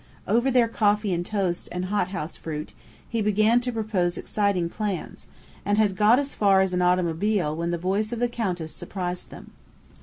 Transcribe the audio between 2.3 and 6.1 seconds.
fruit, he began to propose exciting plans, and had